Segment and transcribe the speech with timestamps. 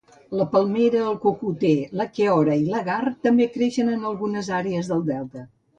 [0.39, 5.51] La palmera, el cocoter, la keora i l'agar, també creixen en algunes àrees del delta.